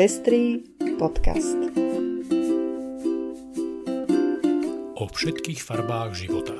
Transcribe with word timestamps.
Pestrý 0.00 0.64
podcast. 0.96 1.60
O 4.96 5.04
všetkých 5.04 5.60
farbách 5.60 6.16
života. 6.16 6.56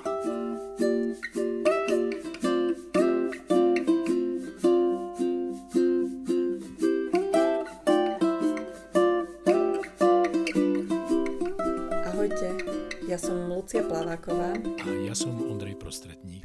Ahojte, 12.13 12.61
ja 13.09 13.17
som 13.17 13.49
Lucia 13.49 13.81
Plaváková. 13.89 14.53
A 14.85 14.89
ja 15.09 15.17
som 15.17 15.33
Ondrej 15.49 15.81
Prostredník. 15.81 16.45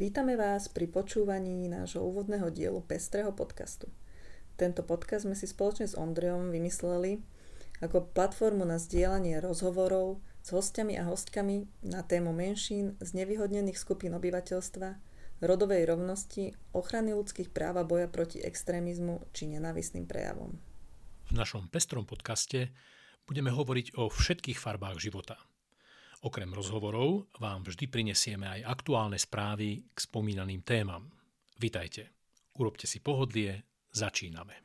Vítame 0.00 0.40
vás 0.40 0.72
pri 0.72 0.88
počúvaní 0.88 1.68
nášho 1.68 2.00
úvodného 2.00 2.48
dielu 2.48 2.80
Pestrého 2.80 3.36
podcastu. 3.36 3.92
Tento 4.54 4.86
podcast 4.86 5.26
sme 5.26 5.34
si 5.34 5.50
spoločne 5.50 5.90
s 5.90 5.98
Ondrejom 5.98 6.54
vymysleli 6.54 7.18
ako 7.82 8.06
platformu 8.14 8.62
na 8.62 8.78
zdieľanie 8.78 9.42
rozhovorov 9.42 10.22
s 10.46 10.54
hostiami 10.54 10.94
a 10.94 11.10
hostkami 11.10 11.66
na 11.82 12.06
tému 12.06 12.30
menšín 12.30 12.94
z 13.02 13.10
nevyhodnených 13.18 13.74
skupín 13.74 14.14
obyvateľstva, 14.14 14.88
rodovej 15.42 15.82
rovnosti, 15.90 16.54
ochrany 16.70 17.12
ľudských 17.12 17.50
práv 17.50 17.82
a 17.82 17.84
boja 17.84 18.06
proti 18.06 18.38
extrémizmu 18.38 19.26
či 19.34 19.50
nenávisným 19.50 20.06
prejavom. 20.06 20.54
V 21.28 21.32
našom 21.34 21.66
pestrom 21.66 22.06
podcaste 22.06 22.70
budeme 23.26 23.50
hovoriť 23.50 23.98
o 23.98 24.06
všetkých 24.06 24.60
farbách 24.60 25.02
života. 25.02 25.34
Okrem 26.24 26.48
rozhovorov 26.54 27.28
vám 27.36 27.66
vždy 27.66 27.84
prinesieme 27.90 28.48
aj 28.48 28.80
aktuálne 28.80 29.18
správy 29.20 29.84
k 29.92 29.98
spomínaným 29.98 30.64
témam. 30.64 31.10
Vitajte. 31.60 32.08
Urobte 32.56 32.88
si 32.88 33.02
pohodlie, 33.02 33.73
Začíname. 33.94 34.58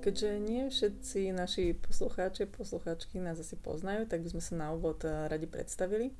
Keďže 0.00 0.30
nie 0.40 0.72
všetci 0.72 1.36
naši 1.36 1.76
poslucháči 1.76 2.48
a 2.48 2.52
poslucháčky 2.56 3.20
nás 3.20 3.36
asi 3.36 3.60
poznajú, 3.60 4.08
tak 4.08 4.24
by 4.24 4.32
sme 4.32 4.40
sa 4.40 4.54
na 4.56 4.66
úvod 4.72 5.04
eh, 5.04 5.28
radi 5.28 5.44
predstavili. 5.44 6.16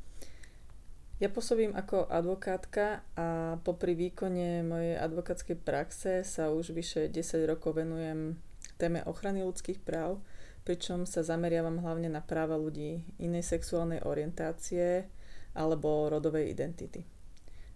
Ja 1.17 1.33
pôsobím 1.33 1.73
ako 1.73 2.13
advokátka 2.13 3.01
a 3.17 3.57
popri 3.65 3.97
výkone 3.97 4.61
mojej 4.69 5.01
advokátskej 5.01 5.57
praxe 5.57 6.21
sa 6.21 6.53
už 6.53 6.77
vyše 6.77 7.09
10 7.09 7.48
rokov 7.48 7.81
venujem 7.81 8.37
téme 8.77 9.01
ochrany 9.09 9.41
ľudských 9.48 9.81
práv, 9.81 10.21
pričom 10.69 11.09
sa 11.09 11.25
zameriavam 11.25 11.81
hlavne 11.81 12.13
na 12.13 12.21
práva 12.21 12.61
ľudí 12.61 13.01
inej 13.17 13.48
sexuálnej 13.48 14.05
orientácie 14.05 15.09
alebo 15.57 16.13
rodovej 16.13 16.53
identity. 16.53 17.22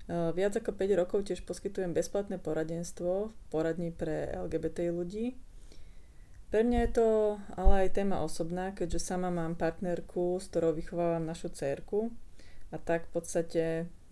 Eh, 0.07 0.31
viac 0.39 0.55
ako 0.55 0.71
5 0.71 0.95
rokov 1.03 1.27
tiež 1.27 1.43
poskytujem 1.43 1.91
bezplatné 1.91 2.39
poradenstvo 2.39 3.35
v 3.35 3.43
poradni 3.51 3.91
pre 3.91 4.31
LGBT 4.39 4.95
ľudí. 4.95 5.35
Pre 6.55 6.63
mňa 6.63 6.79
je 6.87 6.91
to 6.95 7.09
ale 7.59 7.75
aj 7.91 7.99
téma 7.99 8.23
osobná, 8.23 8.71
keďže 8.71 9.03
sama 9.03 9.35
mám 9.35 9.59
partnerku, 9.59 10.39
s 10.39 10.47
ktorou 10.47 10.79
vychovávam 10.79 11.27
našu 11.27 11.51
cerku 11.51 12.15
a 12.71 12.79
tak 12.79 13.11
v 13.11 13.19
podstate 13.19 13.65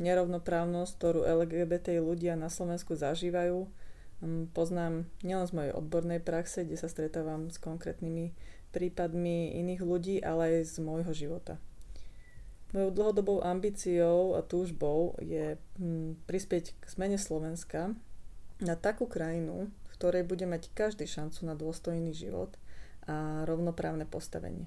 nerovnoprávnosť, 0.02 0.92
ktorú 0.98 1.20
LGBT 1.30 2.02
ľudia 2.02 2.34
na 2.34 2.50
Slovensku 2.50 2.98
zažívajú, 2.98 3.70
hm, 4.18 4.50
poznám 4.50 5.06
nielen 5.22 5.46
z 5.46 5.54
mojej 5.54 5.72
odbornej 5.78 6.18
praxe, 6.26 6.66
kde 6.66 6.74
sa 6.74 6.90
stretávam 6.90 7.54
s 7.54 7.62
konkrétnymi 7.62 8.34
prípadmi 8.74 9.54
iných 9.62 9.82
ľudí, 9.86 10.18
ale 10.26 10.58
aj 10.58 10.74
z 10.74 10.76
môjho 10.82 11.14
života. 11.14 11.54
Mojou 12.74 12.90
dlhodobou 12.90 13.38
ambíciou 13.38 14.34
a 14.34 14.42
túžbou 14.42 15.14
je 15.22 15.54
hm, 15.78 16.26
prispieť 16.26 16.74
k 16.74 16.84
zmene 16.90 17.22
Slovenska 17.22 17.94
na 18.58 18.74
takú 18.74 19.06
krajinu, 19.06 19.70
v 19.70 19.88
ktorej 19.94 20.26
bude 20.26 20.42
mať 20.42 20.74
každý 20.74 21.06
šancu 21.06 21.46
na 21.46 21.54
dôstojný 21.54 22.10
život 22.10 22.58
a 23.06 23.46
rovnoprávne 23.46 24.10
postavenie. 24.10 24.66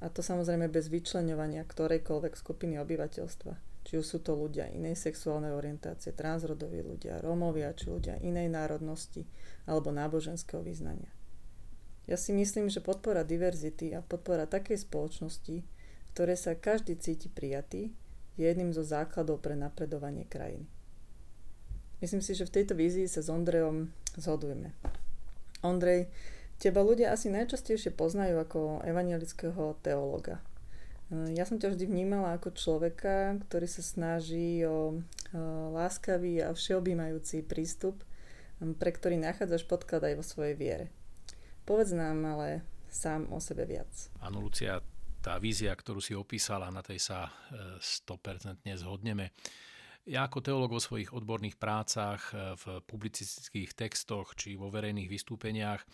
A 0.00 0.08
to 0.08 0.24
samozrejme 0.24 0.72
bez 0.72 0.88
vyčleňovania 0.88 1.68
ktorejkoľvek 1.68 2.32
skupiny 2.32 2.80
obyvateľstva. 2.80 3.84
Či 3.84 4.00
už 4.00 4.06
sú 4.08 4.18
to 4.24 4.32
ľudia 4.32 4.72
inej 4.72 4.96
sexuálnej 4.96 5.52
orientácie, 5.52 6.16
transrodoví 6.16 6.80
ľudia, 6.80 7.20
Rómovia, 7.20 7.76
či 7.76 7.92
ľudia 7.92 8.24
inej 8.24 8.48
národnosti 8.48 9.28
alebo 9.68 9.92
náboženského 9.92 10.64
vyznania. 10.64 11.12
Ja 12.08 12.16
si 12.16 12.32
myslím, 12.32 12.72
že 12.72 12.82
podpora 12.82 13.22
diverzity 13.22 13.92
a 13.92 14.00
podpora 14.00 14.48
takej 14.48 14.80
spoločnosti 14.80 15.81
ktoré 16.12 16.36
sa 16.36 16.52
každý 16.52 17.00
cíti 17.00 17.32
prijatý, 17.32 17.90
je 18.36 18.44
jedným 18.48 18.72
zo 18.72 18.84
základov 18.84 19.44
pre 19.44 19.56
napredovanie 19.56 20.24
krajiny. 20.28 20.68
Myslím 22.00 22.24
si, 22.24 22.32
že 22.36 22.48
v 22.48 22.54
tejto 22.60 22.74
vízii 22.76 23.08
sa 23.08 23.20
s 23.24 23.32
Ondrejom 23.32 23.92
zhodujeme. 24.16 24.76
Ondrej, 25.62 26.10
teba 26.58 26.82
ľudia 26.82 27.14
asi 27.14 27.30
najčastejšie 27.30 27.94
poznajú 27.94 28.40
ako 28.42 28.82
evangelického 28.82 29.78
teologa. 29.84 30.42
Ja 31.12 31.44
som 31.44 31.60
ťa 31.60 31.76
vždy 31.76 31.84
vnímala 31.92 32.40
ako 32.40 32.56
človeka, 32.56 33.36
ktorý 33.46 33.68
sa 33.68 33.84
snaží 33.84 34.64
o 34.64 35.04
láskavý 35.76 36.40
a 36.40 36.56
všeobjímajúci 36.56 37.44
prístup, 37.44 38.00
pre 38.80 38.90
ktorý 38.90 39.20
nachádzaš 39.20 39.68
podklad 39.68 40.08
aj 40.08 40.14
vo 40.16 40.24
svojej 40.24 40.56
viere. 40.56 40.86
Povedz 41.68 41.92
nám 41.92 42.24
ale 42.26 42.64
sám 42.88 43.28
o 43.28 43.38
sebe 43.38 43.68
viac. 43.68 43.92
Áno, 44.24 44.40
Lucia, 44.42 44.80
tá 45.22 45.38
vízia, 45.38 45.70
ktorú 45.70 46.02
si 46.02 46.18
opísala, 46.18 46.74
na 46.74 46.82
tej 46.82 46.98
sa 46.98 47.30
100% 47.78 48.66
e, 48.66 48.74
zhodneme. 48.74 49.30
Ja 50.02 50.26
ako 50.26 50.42
teológ 50.42 50.74
vo 50.74 50.82
svojich 50.82 51.14
odborných 51.14 51.62
prácach, 51.62 52.34
e, 52.34 52.58
v 52.58 52.82
publicistických 52.82 53.70
textoch 53.78 54.34
či 54.34 54.58
vo 54.58 54.66
verejných 54.66 55.06
vystúpeniach 55.06 55.86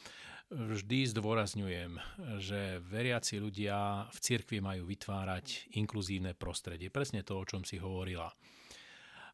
vždy 0.49 1.13
zdôrazňujem, 1.13 2.01
že 2.41 2.81
veriaci 2.81 3.37
ľudia 3.37 4.09
v 4.09 4.19
cirkvi 4.25 4.65
majú 4.65 4.89
vytvárať 4.89 5.77
inkluzívne 5.77 6.33
prostredie. 6.33 6.89
Presne 6.89 7.21
to, 7.21 7.37
o 7.37 7.45
čom 7.45 7.69
si 7.69 7.77
hovorila. 7.77 8.33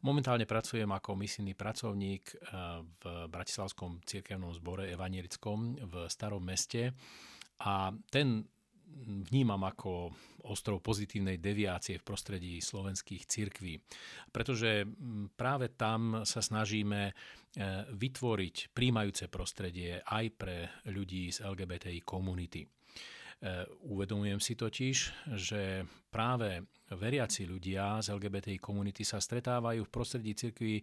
Momentálne 0.03 0.45
pracujem 0.45 0.91
ako 0.91 1.15
misijný 1.15 1.55
pracovník 1.55 2.23
e, 2.29 2.35
v 2.83 3.05
Bratislavskom 3.31 4.03
cirkevnom 4.03 4.51
zbore 4.59 4.91
evanielickom 4.91 5.87
v 5.87 5.95
Starom 6.11 6.43
meste 6.43 6.93
a 7.63 7.95
ten 8.11 8.43
vnímam 9.31 9.61
ako 9.67 10.15
ostrov 10.45 10.85
pozitívnej 10.85 11.41
deviácie 11.41 11.99
v 11.99 12.07
prostredí 12.07 12.61
slovenských 12.61 13.25
cirkví. 13.25 13.81
Pretože 14.29 14.85
práve 15.35 15.73
tam 15.73 16.23
sa 16.29 16.45
snažíme 16.45 17.01
e, 17.09 17.13
vytvoriť 17.91 18.77
príjmajúce 18.77 19.33
prostredie 19.33 20.05
aj 20.05 20.25
pre 20.37 20.57
ľudí 20.93 21.33
z 21.33 21.43
LGBTI 21.43 22.05
komunity. 22.05 22.63
E, 23.45 23.69
uvedomujem 23.93 24.41
si 24.41 24.57
totiž, 24.57 24.97
že 25.37 25.85
práve 26.09 26.65
veriaci 26.97 27.45
ľudia 27.45 28.01
z 28.01 28.17
LGBTI 28.17 28.57
komunity 28.57 29.05
sa 29.05 29.21
stretávajú 29.21 29.85
v 29.85 29.93
prostredí 29.93 30.33
cirkvi 30.33 30.81
e, 30.81 30.83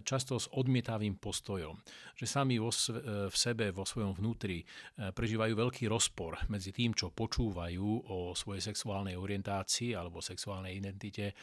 často 0.00 0.40
s 0.40 0.48
odmietavým 0.56 1.20
postojom. 1.20 1.76
Že 2.16 2.24
sami 2.24 2.56
vo, 2.56 2.72
e, 2.72 3.28
v 3.28 3.36
sebe, 3.36 3.76
vo 3.76 3.84
svojom 3.84 4.16
vnútri 4.16 4.64
prežívajú 4.96 5.52
veľký 5.52 5.84
rozpor 5.92 6.40
medzi 6.48 6.72
tým, 6.72 6.96
čo 6.96 7.12
počúvajú 7.12 8.08
o 8.08 8.32
svojej 8.32 8.72
sexuálnej 8.72 9.20
orientácii 9.20 9.92
alebo 9.92 10.24
sexuálnej 10.24 10.80
identite 10.80 11.36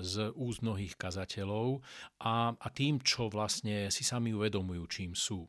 z 0.00 0.14
úst 0.38 0.64
mnohých 0.64 0.96
kazateľov 0.96 1.84
a, 2.24 2.54
a 2.56 2.68
tým, 2.72 3.02
čo 3.04 3.28
vlastne 3.28 3.92
si 3.92 4.06
sami 4.06 4.32
uvedomujú, 4.32 4.82
čím 4.88 5.12
sú. 5.12 5.44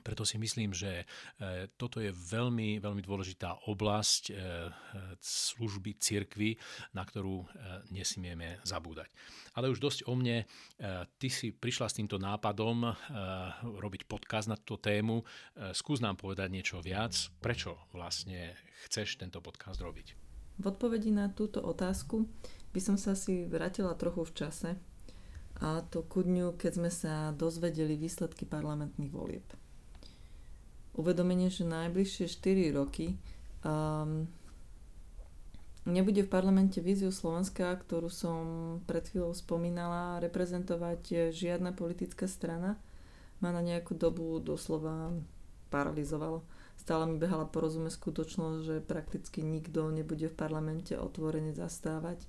Preto 0.00 0.24
si 0.24 0.40
myslím, 0.40 0.72
že 0.72 1.04
e, 1.04 1.68
toto 1.76 2.00
je 2.00 2.10
veľmi, 2.12 2.80
veľmi 2.80 3.02
dôležitá 3.04 3.68
oblasť 3.68 4.32
e, 4.32 4.34
služby 5.20 6.00
cirkvy, 6.00 6.56
na 6.96 7.04
ktorú 7.04 7.44
e, 7.44 7.46
nesmieme 7.92 8.58
zabúdať. 8.64 9.12
Ale 9.54 9.68
už 9.68 9.82
dosť 9.82 10.06
o 10.06 10.14
mne. 10.14 10.46
Ty 11.18 11.28
si 11.28 11.50
prišla 11.50 11.90
s 11.90 11.98
týmto 11.98 12.16
nápadom 12.22 12.94
robiť 13.82 14.06
podkaz 14.06 14.46
na 14.46 14.54
túto 14.54 14.78
tému. 14.78 15.26
Skús 15.74 15.98
nám 15.98 16.22
povedať 16.22 16.54
niečo 16.54 16.78
viac. 16.78 17.12
Prečo 17.42 17.74
vlastne 17.90 18.54
chceš 18.86 19.18
tento 19.18 19.42
podcast 19.42 19.82
robiť? 19.82 20.14
V 20.62 20.64
odpovedi 20.70 21.10
na 21.10 21.34
túto 21.34 21.58
otázku 21.66 22.30
by 22.70 22.80
som 22.80 22.94
sa 22.94 23.18
si 23.18 23.42
vrátila 23.50 23.98
trochu 23.98 24.22
v 24.22 24.32
čase. 24.38 24.70
A 25.58 25.82
to 25.82 26.06
ku 26.06 26.22
dňu, 26.22 26.54
keď 26.54 26.72
sme 26.78 26.90
sa 26.94 27.34
dozvedeli 27.34 27.98
výsledky 27.98 28.46
parlamentných 28.46 29.10
volieb 29.10 29.44
uvedomenie, 31.00 31.48
že 31.48 31.64
najbližšie 31.64 32.28
4 32.28 32.76
roky 32.76 33.16
um, 33.64 34.28
nebude 35.88 36.22
v 36.22 36.32
parlamente 36.32 36.78
víziu 36.78 37.10
Slovenska, 37.10 37.72
ktorú 37.72 38.12
som 38.12 38.42
pred 38.84 39.08
chvíľou 39.08 39.32
spomínala, 39.32 40.20
reprezentovať 40.20 41.32
žiadna 41.32 41.72
politická 41.72 42.28
strana, 42.28 42.76
ma 43.40 43.50
na 43.50 43.64
nejakú 43.64 43.96
dobu 43.96 44.36
doslova 44.38 45.16
paralizovalo. 45.72 46.44
Stále 46.76 47.04
mi 47.08 47.16
behala 47.20 47.44
porozume 47.44 47.92
skutočnosť, 47.92 48.58
že 48.64 48.76
prakticky 48.84 49.44
nikto 49.44 49.92
nebude 49.92 50.28
v 50.28 50.36
parlamente 50.36 50.96
otvorene 50.96 51.52
zastávať 51.52 52.24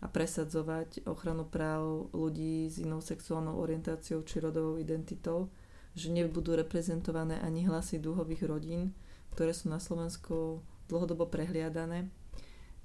a 0.00 0.08
presadzovať 0.08 1.04
ochranu 1.04 1.44
práv 1.44 2.08
ľudí 2.16 2.64
s 2.72 2.80
inou 2.80 3.04
sexuálnou 3.04 3.60
orientáciou 3.60 4.24
či 4.24 4.40
rodovou 4.40 4.80
identitou, 4.80 5.52
že 5.94 6.12
nebudú 6.12 6.54
reprezentované 6.54 7.38
ani 7.42 7.66
hlasy 7.66 7.98
dúhových 7.98 8.46
rodín, 8.46 8.94
ktoré 9.34 9.54
sú 9.54 9.70
na 9.70 9.82
Slovensku 9.82 10.62
dlhodobo 10.90 11.26
prehliadané. 11.30 12.10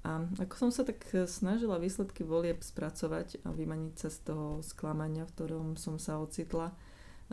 A 0.06 0.22
ako 0.38 0.54
som 0.54 0.70
sa 0.70 0.86
tak 0.86 1.02
snažila 1.26 1.82
výsledky 1.82 2.22
volieb 2.22 2.62
spracovať 2.62 3.42
a 3.42 3.50
vymaniť 3.50 3.94
sa 3.98 4.08
z 4.10 4.18
toho 4.30 4.46
sklamania, 4.62 5.26
v 5.26 5.34
ktorom 5.34 5.68
som 5.74 5.98
sa 5.98 6.22
ocitla, 6.22 6.70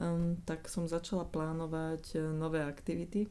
um, 0.01 0.41
tak 0.41 0.65
som 0.65 0.89
začala 0.89 1.29
plánovať 1.29 2.17
uh, 2.17 2.33
nové 2.33 2.65
aktivity. 2.65 3.29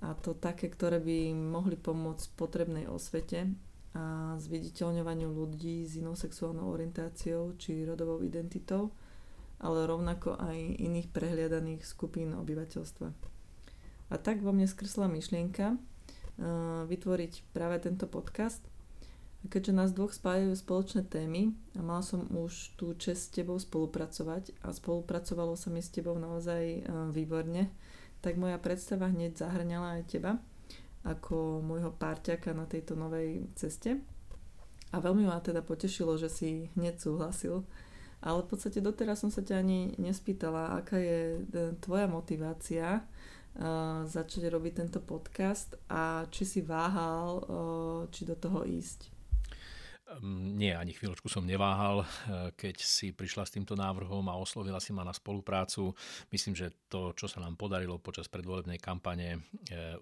A 0.00 0.14
to 0.14 0.38
také, 0.38 0.70
ktoré 0.70 1.02
by 1.02 1.34
mohli 1.34 1.74
pomôcť 1.74 2.32
potrebnej 2.38 2.86
osvete 2.86 3.50
a 3.90 4.38
zviditeľňovaniu 4.38 5.28
ľudí 5.34 5.82
s 5.82 5.98
inou 5.98 6.14
sexuálnou 6.14 6.70
orientáciou 6.70 7.58
či 7.58 7.82
rodovou 7.82 8.22
identitou, 8.22 8.94
ale 9.60 9.86
rovnako 9.86 10.40
aj 10.40 10.56
iných 10.80 11.12
prehliadaných 11.12 11.84
skupín 11.84 12.32
obyvateľstva. 12.34 13.08
A 14.10 14.14
tak 14.18 14.42
vo 14.42 14.50
mne 14.50 14.66
skrsla 14.66 15.06
myšlienka 15.06 15.76
uh, 15.76 16.82
vytvoriť 16.88 17.54
práve 17.54 17.78
tento 17.84 18.08
podcast. 18.10 18.64
Keďže 19.40 19.72
nás 19.72 19.96
dvoch 19.96 20.12
spájajú 20.12 20.52
spoločné 20.52 21.08
témy 21.08 21.56
a 21.72 21.80
mal 21.80 22.04
som 22.04 22.28
už 22.28 22.76
tú 22.76 22.92
čest 22.96 23.30
s 23.30 23.32
tebou 23.32 23.56
spolupracovať 23.56 24.52
a 24.60 24.74
spolupracovalo 24.74 25.56
sa 25.56 25.72
mi 25.72 25.80
s 25.80 25.88
tebou 25.88 26.18
naozaj 26.18 26.64
uh, 26.84 27.08
výborne, 27.08 27.70
tak 28.20 28.36
moja 28.36 28.60
predstava 28.60 29.08
hneď 29.08 29.40
zahrňala 29.40 30.00
aj 30.00 30.04
teba 30.08 30.32
ako 31.04 31.64
môjho 31.64 31.92
párťaka 31.96 32.52
na 32.52 32.68
tejto 32.68 32.92
novej 32.92 33.48
ceste. 33.56 34.00
A 34.90 34.96
veľmi 34.98 35.24
ma 35.24 35.38
teda 35.40 35.62
potešilo, 35.62 36.18
že 36.18 36.28
si 36.28 36.68
hneď 36.76 36.98
súhlasil. 36.98 37.62
Ale 38.20 38.44
v 38.44 38.48
podstate 38.52 38.84
doteraz 38.84 39.24
som 39.24 39.32
sa 39.32 39.40
ťa 39.40 39.64
ani 39.64 39.96
nespýtala, 39.96 40.76
aká 40.76 41.00
je 41.00 41.40
e, 41.40 41.72
tvoja 41.80 42.04
motivácia 42.04 43.00
uh, 43.00 44.04
začať 44.04 44.52
robiť 44.52 44.72
tento 44.84 45.00
podcast 45.00 45.80
a 45.88 46.28
či 46.28 46.44
si 46.44 46.60
váhal, 46.60 47.40
uh, 47.40 48.00
či 48.12 48.28
do 48.28 48.36
toho 48.36 48.68
ísť. 48.68 49.20
Nie, 50.58 50.74
ani 50.74 50.90
chvíľočku 50.90 51.30
som 51.30 51.46
neváhal, 51.46 52.02
keď 52.58 52.82
si 52.82 53.14
prišla 53.14 53.46
s 53.46 53.54
týmto 53.54 53.78
návrhom 53.78 54.26
a 54.26 54.34
oslovila 54.34 54.82
si 54.82 54.90
ma 54.90 55.06
na 55.06 55.14
spoluprácu. 55.14 55.94
Myslím, 56.34 56.58
že 56.58 56.74
to, 56.90 57.14
čo 57.14 57.30
sa 57.30 57.38
nám 57.38 57.54
podarilo 57.54 58.02
počas 58.02 58.26
predvolebnej 58.26 58.82
kampane, 58.82 59.38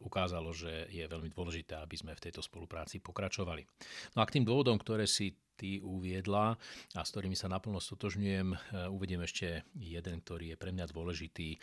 ukázalo, 0.01 0.57
že 0.57 0.89
je 0.89 1.05
veľmi 1.05 1.29
dôležité, 1.29 1.77
aby 1.77 1.93
sme 2.01 2.17
v 2.17 2.25
tejto 2.25 2.41
spolupráci 2.41 3.05
pokračovali. 3.05 3.69
No 4.17 4.25
a 4.25 4.29
k 4.29 4.41
tým 4.41 4.49
dôvodom, 4.49 4.81
ktoré 4.81 5.05
si 5.05 5.37
ty 5.59 5.83
uviedla 5.83 6.55
a 6.95 7.01
s 7.03 7.11
ktorými 7.11 7.35
sa 7.35 7.51
naplno 7.51 7.83
stotožňujem, 7.83 8.49
eh, 8.55 8.59
uvediem 8.87 9.27
ešte 9.27 9.67
jeden, 9.75 10.23
ktorý 10.23 10.55
je 10.55 10.57
pre 10.57 10.71
mňa 10.71 10.87
dôležitý, 10.95 11.59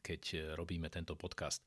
keď 0.00 0.22
robíme 0.54 0.86
tento 0.92 1.18
podcast. 1.18 1.64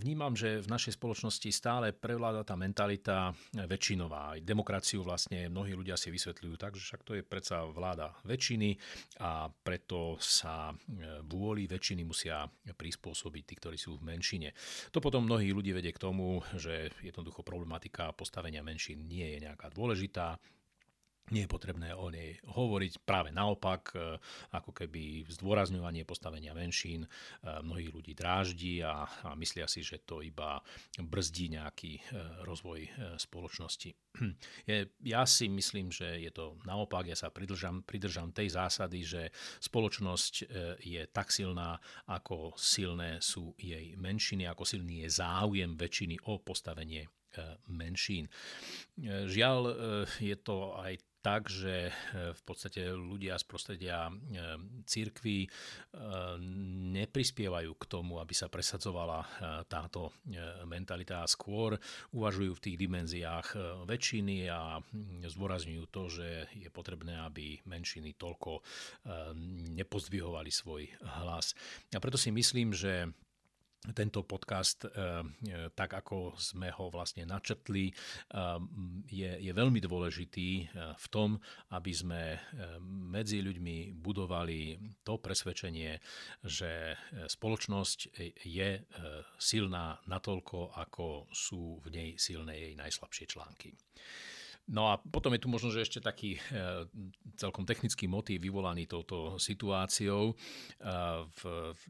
Vnímam, 0.00 0.38
že 0.38 0.62
v 0.62 0.70
našej 0.70 0.96
spoločnosti 0.96 1.50
stále 1.50 1.90
prevláda 1.90 2.46
tá 2.46 2.54
mentalita 2.54 3.34
väčšinová. 3.52 4.38
Demokraciu 4.38 5.02
vlastne 5.02 5.50
mnohí 5.50 5.74
ľudia 5.74 5.98
si 5.98 6.14
vysvetľujú 6.14 6.54
tak, 6.54 6.78
že 6.78 6.86
však 6.86 7.02
to 7.02 7.18
je 7.18 7.26
predsa 7.26 7.66
vláda 7.66 8.14
väčšiny 8.22 8.78
a 9.18 9.50
preto 9.50 10.14
sa 10.22 10.70
vôli 11.26 11.66
väčšiny 11.66 12.06
musia 12.06 12.46
prispôsobiť 12.70 13.42
tí, 13.42 13.54
ktorí 13.58 13.74
sú 13.74 13.98
v 13.98 14.14
menšine. 14.14 14.54
To 14.94 15.02
potom 15.02 15.26
mnohí 15.26 15.50
ľudí 15.50 15.74
vedie 15.74 15.90
k 15.90 16.00
tomu, 16.00 16.40
že 16.54 16.94
jednoducho 17.02 17.42
problematika 17.42 18.14
postavenia 18.14 18.62
menšín 18.62 19.10
nie 19.10 19.26
je 19.36 19.42
nejaká 19.42 19.74
dôležitá, 19.74 20.05
nie 21.34 21.42
je 21.42 21.50
potrebné 21.50 21.90
o 21.94 22.06
nej 22.06 22.38
hovoriť. 22.46 23.02
Práve 23.02 23.34
naopak, 23.34 23.90
e, 23.94 24.14
ako 24.54 24.70
keby 24.70 25.26
zdôrazňovanie 25.26 26.06
postavenia 26.06 26.54
menšín 26.54 27.02
e, 27.02 27.08
mnohých 27.66 27.90
ľudí 27.90 28.12
dráždi 28.14 28.86
a, 28.86 29.06
a 29.26 29.34
myslia 29.34 29.66
si, 29.66 29.82
že 29.82 30.06
to 30.06 30.22
iba 30.22 30.62
brzdí 31.02 31.58
nejaký 31.58 31.92
e, 31.98 32.02
rozvoj 32.46 32.78
spoločnosti. 33.18 33.90
Ja 35.04 35.28
si 35.28 35.50
myslím, 35.50 35.92
že 35.92 36.16
je 36.22 36.32
to 36.32 36.56
naopak. 36.64 37.04
Ja 37.10 37.18
sa 37.18 37.28
pridržam, 37.28 37.82
pridržam 37.82 38.32
tej 38.32 38.54
zásady, 38.54 39.04
že 39.04 39.22
spoločnosť 39.60 40.34
je 40.80 41.02
tak 41.12 41.28
silná, 41.28 41.76
ako 42.08 42.56
silné 42.56 43.20
sú 43.20 43.52
jej 43.60 43.92
menšiny, 44.00 44.48
ako 44.48 44.64
silný 44.64 45.04
je 45.04 45.20
záujem 45.20 45.76
väčšiny 45.76 46.16
o 46.32 46.40
postavenie 46.40 47.04
menšín. 47.68 48.28
Žiaľ, 49.04 49.60
je 50.20 50.36
to 50.40 50.76
aj 50.80 50.96
tak, 51.26 51.50
že 51.50 51.90
e, 51.90 51.92
v 52.30 52.42
podstate 52.46 52.86
ľudia 52.94 53.34
z 53.34 53.44
prostredia 53.50 54.06
e, 54.06 54.12
církvy 54.86 55.38
e, 55.42 55.48
neprispievajú 56.94 57.74
k 57.74 57.84
tomu, 57.90 58.22
aby 58.22 58.30
sa 58.30 58.46
presadzovala 58.46 59.18
táto 59.66 60.14
mentalita 60.68 61.24
a 61.24 61.30
skôr 61.30 61.74
uvažujú 62.14 62.52
v 62.54 62.62
tých 62.62 62.76
dimenziách 62.78 63.48
väčšiny 63.88 64.46
a 64.52 64.78
zdôrazňujú 65.26 65.84
to, 65.90 66.02
že 66.12 66.28
je 66.52 66.68
potrebné, 66.70 67.16
aby 67.24 67.58
menšiny 67.64 68.14
toľko 68.20 68.60
nepozdvihovali 69.74 70.50
svoj 70.52 70.86
hlas. 71.22 71.56
A 71.96 71.98
preto 71.98 72.20
si 72.20 72.30
myslím, 72.30 72.76
že 72.76 73.10
tento 73.94 74.26
podcast, 74.26 74.86
eh, 74.86 74.90
eh, 74.90 75.68
tak 75.74 75.94
ako 75.94 76.34
sme 76.38 76.72
ho 76.74 76.90
vlastne 76.90 77.28
načrtli, 77.28 77.90
eh, 77.90 78.58
je, 79.06 79.30
je 79.42 79.52
veľmi 79.52 79.78
dôležitý 79.78 80.48
v 80.96 81.06
tom, 81.10 81.38
aby 81.72 81.92
sme 81.92 82.22
medzi 82.82 83.42
ľuďmi 83.42 83.96
budovali 83.98 84.78
to 85.02 85.18
presvedčenie, 85.20 85.98
že 86.42 86.96
spoločnosť 87.28 87.98
je 88.44 88.70
silná 89.38 90.00
natoľko, 90.06 90.74
ako 90.74 91.30
sú 91.30 91.80
v 91.84 91.86
nej 91.92 92.10
silné 92.18 92.54
jej 92.56 92.74
najslabšie 92.74 93.26
články. 93.30 93.74
No 94.66 94.90
a 94.90 94.98
potom 94.98 95.30
je 95.30 95.42
tu 95.42 95.46
možno, 95.46 95.70
že 95.70 95.86
ešte 95.86 96.02
taký 96.02 96.42
e, 96.42 96.90
celkom 97.38 97.62
technický 97.62 98.10
motív 98.10 98.42
vyvolaný 98.42 98.90
touto 98.90 99.38
situáciou. 99.38 100.34
E, 100.34 100.34
v 101.22 101.42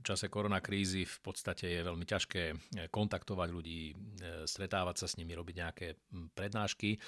čase 0.05 0.29
koronakrízy 0.29 1.09
v 1.09 1.19
podstate 1.25 1.73
je 1.73 1.81
veľmi 1.81 2.05
ťažké 2.05 2.43
e, 2.53 2.55
kontaktovať 2.93 3.49
ľudí, 3.49 3.97
stretávať 4.45 4.97
sa 5.01 5.07
s 5.09 5.17
nimi, 5.17 5.33
robiť 5.33 5.57
nejaké 5.57 5.87
prednášky, 6.37 6.99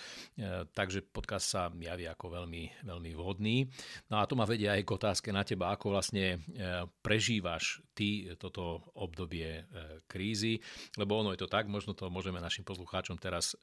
takže 0.72 1.04
podcast 1.08 1.46
sa 1.48 1.62
javí 1.72 2.04
ako 2.08 2.40
veľmi, 2.40 2.84
veľmi 2.84 3.10
vhodný. 3.16 3.68
No 4.08 4.20
a 4.20 4.26
to 4.28 4.36
ma 4.36 4.48
vedia 4.48 4.76
aj 4.76 4.84
k 4.84 4.94
otázke 4.94 5.28
na 5.32 5.42
teba, 5.42 5.72
ako 5.72 5.96
vlastne 5.96 6.40
prežívaš 7.00 7.80
ty 7.92 8.28
toto 8.36 8.84
obdobie 8.94 9.64
krízy, 10.06 10.60
lebo 11.00 11.20
ono 11.20 11.32
je 11.34 11.40
to 11.40 11.48
tak, 11.50 11.66
možno 11.66 11.96
to 11.96 12.12
môžeme 12.12 12.38
našim 12.38 12.62
poslucháčom 12.62 13.16
teraz 13.18 13.56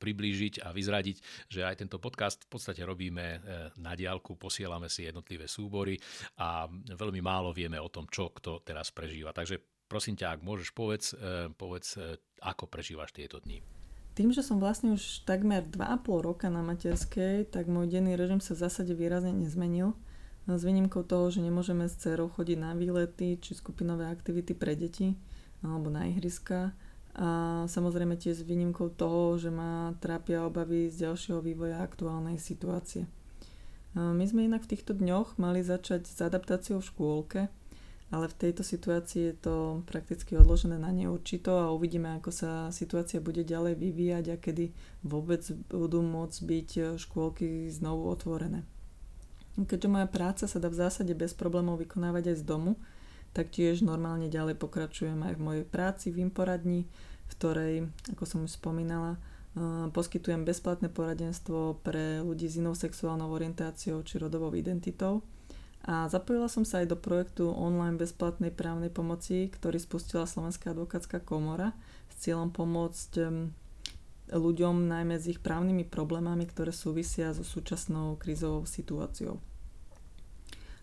priblížiť 0.00 0.64
a 0.64 0.72
vyzradiť 0.72 1.07
prezradiť, 1.08 1.48
že 1.48 1.60
aj 1.64 1.76
tento 1.80 1.98
podcast 1.98 2.44
v 2.44 2.50
podstate 2.52 2.84
robíme 2.84 3.24
e, 3.24 3.38
na 3.80 3.96
diálku, 3.96 4.36
posielame 4.36 4.92
si 4.92 5.08
jednotlivé 5.08 5.48
súbory 5.48 5.96
a 6.40 6.68
veľmi 6.68 7.20
málo 7.24 7.52
vieme 7.56 7.80
o 7.80 7.88
tom, 7.88 8.06
čo 8.08 8.30
kto 8.32 8.60
teraz 8.64 8.92
prežíva. 8.92 9.32
Takže 9.32 9.60
prosím 9.88 10.16
ťa, 10.20 10.38
ak 10.38 10.40
môžeš, 10.44 10.68
povedz, 10.76 11.16
e, 11.16 11.48
povedz 11.56 11.96
e, 11.96 12.20
ako 12.44 12.68
prežívaš 12.68 13.16
tieto 13.16 13.40
dni. 13.40 13.64
Tým, 14.12 14.34
že 14.34 14.42
som 14.42 14.58
vlastne 14.58 14.98
už 14.98 15.22
takmer 15.22 15.62
2,5 15.62 16.26
roka 16.26 16.50
na 16.50 16.60
materskej, 16.60 17.54
tak 17.54 17.70
môj 17.70 17.86
denný 17.86 18.18
režim 18.18 18.42
sa 18.42 18.58
v 18.58 18.66
zásade 18.66 18.92
výrazne 18.92 19.30
nezmenil. 19.30 19.94
S 20.48 20.64
výnimkou 20.64 21.04
toho, 21.04 21.28
že 21.28 21.44
nemôžeme 21.44 21.84
s 21.86 22.00
dcerou 22.00 22.32
chodiť 22.32 22.56
na 22.56 22.72
výlety 22.72 23.36
či 23.36 23.52
skupinové 23.52 24.08
aktivity 24.08 24.56
pre 24.56 24.72
deti 24.74 25.12
alebo 25.60 25.92
na 25.92 26.08
ihriska 26.08 26.72
a 27.14 27.64
samozrejme 27.70 28.18
tiež 28.18 28.42
s 28.42 28.48
výnimkou 28.48 28.92
toho, 28.92 29.40
že 29.40 29.48
ma 29.48 29.96
trápia 30.02 30.44
obavy 30.44 30.92
z 30.92 31.08
ďalšieho 31.08 31.40
vývoja 31.40 31.80
aktuálnej 31.80 32.36
situácie. 32.36 33.08
My 33.96 34.22
sme 34.28 34.46
inak 34.46 34.68
v 34.68 34.76
týchto 34.76 34.94
dňoch 34.94 35.40
mali 35.40 35.64
začať 35.64 36.06
s 36.06 36.18
adaptáciou 36.20 36.78
v 36.78 36.88
škôlke, 36.92 37.40
ale 38.08 38.24
v 38.30 38.38
tejto 38.40 38.64
situácii 38.64 39.22
je 39.32 39.36
to 39.36 39.56
prakticky 39.84 40.32
odložené 40.38 40.80
na 40.80 40.88
neurčito 40.88 41.52
a 41.52 41.74
uvidíme, 41.74 42.16
ako 42.16 42.30
sa 42.32 42.50
situácia 42.72 43.20
bude 43.20 43.44
ďalej 43.44 43.76
vyvíjať 43.76 44.24
a 44.32 44.36
kedy 44.40 44.72
vôbec 45.04 45.44
budú 45.68 46.00
môcť 46.00 46.38
byť 46.40 46.70
škôlky 46.96 47.68
znovu 47.68 48.08
otvorené. 48.08 48.64
Keďže 49.58 49.90
moja 49.90 50.06
práca 50.06 50.44
sa 50.46 50.62
dá 50.62 50.70
v 50.70 50.78
zásade 50.78 51.12
bez 51.18 51.34
problémov 51.34 51.82
vykonávať 51.82 52.32
aj 52.32 52.36
z 52.40 52.44
domu, 52.46 52.78
Taktiež 53.36 53.84
normálne 53.84 54.32
ďalej 54.32 54.58
pokračujem 54.58 55.20
aj 55.22 55.34
v 55.36 55.44
mojej 55.44 55.64
práci 55.68 56.10
v 56.10 56.24
Imporadni, 56.24 56.88
v 57.28 57.32
ktorej, 57.36 57.74
ako 58.12 58.24
som 58.24 58.40
už 58.44 58.56
spomínala, 58.56 59.16
eh, 59.16 59.88
poskytujem 59.92 60.42
bezplatné 60.48 60.88
poradenstvo 60.88 61.80
pre 61.84 62.24
ľudí 62.24 62.48
s 62.48 62.58
inou 62.58 62.74
sexuálnou 62.74 63.30
orientáciou 63.30 64.00
či 64.02 64.18
rodovou 64.18 64.52
identitou. 64.56 65.22
A 65.88 66.10
zapojila 66.10 66.50
som 66.50 66.66
sa 66.66 66.82
aj 66.82 66.90
do 66.90 66.98
projektu 66.98 67.48
online 67.54 67.96
bezplatnej 67.96 68.50
právnej 68.50 68.90
pomoci, 68.90 69.46
ktorý 69.48 69.78
spustila 69.78 70.26
Slovenská 70.26 70.74
advokátska 70.74 71.22
komora 71.22 71.72
s 72.12 72.26
cieľom 72.26 72.50
pomôcť 72.50 73.24
ľuďom, 74.32 74.88
najmä 74.88 75.16
s 75.16 75.32
ich 75.32 75.40
právnymi 75.40 75.88
problémami, 75.88 76.44
ktoré 76.44 76.74
súvisia 76.74 77.32
so 77.32 77.40
súčasnou 77.40 78.20
krízovou 78.20 78.68
situáciou. 78.68 79.40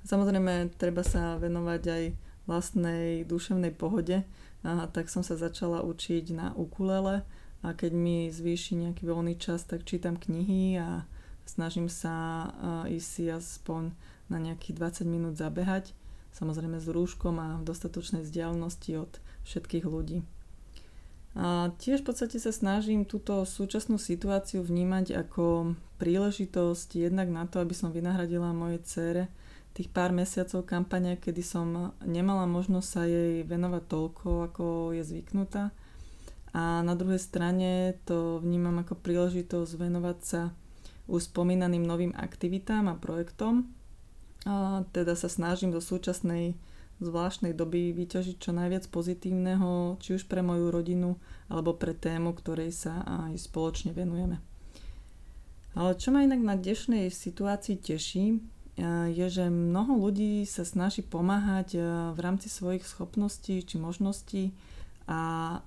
Samozrejme, 0.06 0.74
treba 0.78 1.02
sa 1.02 1.38
venovať 1.38 1.82
aj 1.86 2.04
vlastnej 2.46 3.26
duševnej 3.26 3.74
pohode, 3.74 4.26
a 4.66 4.90
tak 4.90 5.14
som 5.14 5.22
sa 5.22 5.38
začala 5.38 5.86
učiť 5.86 6.34
na 6.34 6.48
ukulele. 6.58 7.22
A 7.66 7.74
keď 7.74 7.98
mi 7.98 8.30
zvýši 8.30 8.78
nejaký 8.78 9.10
voľný 9.10 9.38
čas, 9.42 9.66
tak 9.66 9.90
čítam 9.90 10.18
knihy 10.18 10.78
a 10.78 11.06
snažím 11.50 11.90
sa 11.90 12.50
ísť 12.86 13.10
si 13.10 13.26
aspoň 13.30 13.94
na 14.30 14.38
nejakých 14.42 15.06
20 15.06 15.06
minút 15.06 15.34
zabehať, 15.38 15.94
samozrejme 16.34 16.82
s 16.82 16.90
rúškom 16.90 17.38
a 17.38 17.58
v 17.62 17.66
dostatočnej 17.66 18.26
vzdialenosti 18.26 19.02
od 19.02 19.18
všetkých 19.46 19.86
ľudí. 19.86 20.22
A 21.36 21.74
tiež 21.82 22.02
v 22.02 22.08
podstate 22.10 22.38
sa 22.38 22.54
snažím 22.54 23.04
túto 23.04 23.44
súčasnú 23.44 24.00
situáciu 24.00 24.64
vnímať 24.64 25.26
ako 25.26 25.76
príležitosť 26.02 26.96
jednak 26.96 27.28
na 27.28 27.44
to, 27.50 27.60
aby 27.62 27.76
som 27.76 27.92
vynahradila 27.92 28.56
mojej 28.56 28.82
cére 28.86 29.24
tých 29.76 29.92
pár 29.92 30.16
mesiacov 30.16 30.64
kampane, 30.64 31.20
kedy 31.20 31.44
som 31.44 31.92
nemala 32.08 32.48
možnosť 32.48 32.88
sa 32.88 33.04
jej 33.04 33.44
venovať 33.44 33.84
toľko, 33.92 34.28
ako 34.48 34.96
je 34.96 35.04
zvyknutá. 35.04 35.76
A 36.56 36.80
na 36.80 36.96
druhej 36.96 37.20
strane 37.20 38.00
to 38.08 38.40
vnímam 38.40 38.80
ako 38.80 38.96
príležitosť 38.96 39.72
venovať 39.76 40.18
sa 40.24 40.42
už 41.12 41.28
spomínaným 41.28 41.84
novým 41.84 42.16
aktivitám 42.16 42.88
a 42.88 42.96
projektom. 42.96 43.68
A 44.48 44.88
teda 44.96 45.20
sa 45.20 45.28
snažím 45.28 45.76
do 45.76 45.84
súčasnej 45.84 46.56
zvláštnej 47.04 47.52
doby 47.52 47.92
vyťažiť 47.92 48.40
čo 48.40 48.56
najviac 48.56 48.88
pozitívneho, 48.88 50.00
či 50.00 50.16
už 50.16 50.32
pre 50.32 50.40
moju 50.40 50.72
rodinu, 50.72 51.20
alebo 51.52 51.76
pre 51.76 51.92
tému, 51.92 52.32
ktorej 52.32 52.72
sa 52.72 53.04
aj 53.28 53.36
spoločne 53.36 53.92
venujeme. 53.92 54.40
Ale 55.76 56.00
čo 56.00 56.16
ma 56.16 56.24
inak 56.24 56.40
na 56.40 56.56
dnešnej 56.56 57.12
situácii 57.12 57.76
teší, 57.84 58.40
je, 59.12 59.26
že 59.32 59.48
mnoho 59.48 59.96
ľudí 59.96 60.44
sa 60.44 60.68
snaží 60.68 61.00
pomáhať 61.00 61.80
v 62.12 62.20
rámci 62.20 62.52
svojich 62.52 62.84
schopností 62.84 63.64
či 63.64 63.76
možností 63.80 64.52
a 65.08 65.64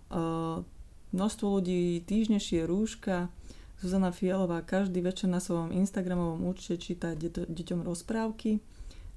množstvo 1.17 1.47
ľudí 1.61 2.05
týždne 2.05 2.37
šije 2.37 2.69
rúška, 2.69 3.33
Zuzana 3.79 4.11
Fialová 4.11 4.59
každý 4.67 4.99
večer 4.99 5.31
na 5.31 5.39
svojom 5.39 5.71
Instagramovom 5.71 6.51
účte 6.51 6.83
číta 6.83 7.15
deťom 7.15 7.87
rozprávky 7.87 8.59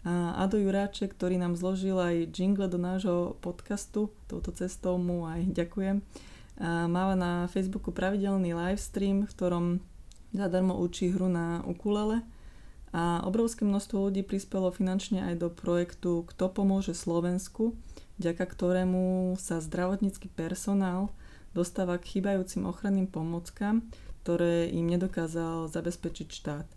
a 0.06 0.38
Ado 0.38 0.62
Juráček, 0.62 1.18
ktorý 1.18 1.42
nám 1.42 1.58
zložil 1.58 1.98
aj 1.98 2.30
jingle 2.30 2.70
do 2.70 2.78
nášho 2.78 3.38
podcastu, 3.42 4.14
touto 4.30 4.54
cestou 4.54 5.02
mu 5.02 5.26
aj 5.26 5.50
ďakujem. 5.50 6.06
Máva 6.62 7.18
na 7.18 7.50
Facebooku 7.50 7.90
pravidelný 7.90 8.54
livestream, 8.54 9.26
v 9.26 9.34
ktorom 9.34 9.66
zadarmo 10.30 10.78
učí 10.78 11.10
hru 11.10 11.26
na 11.26 11.66
ukulele 11.66 12.22
a 12.92 13.24
obrovské 13.24 13.64
množstvo 13.64 14.12
ľudí 14.12 14.22
prispelo 14.28 14.68
finančne 14.72 15.24
aj 15.24 15.36
do 15.40 15.48
projektu 15.48 16.28
Kto 16.28 16.52
pomôže 16.52 16.92
Slovensku, 16.92 17.80
vďaka 18.20 18.44
ktorému 18.44 19.36
sa 19.40 19.64
zdravotnícky 19.64 20.28
personál 20.28 21.16
dostáva 21.56 22.00
k 22.00 22.20
chýbajúcim 22.20 22.68
ochranným 22.68 23.08
pomockám, 23.08 23.84
ktoré 24.24 24.72
im 24.72 24.88
nedokázal 24.92 25.72
zabezpečiť 25.72 26.28
štát. 26.32 26.68